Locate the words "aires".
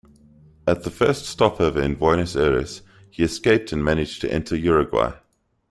2.35-2.81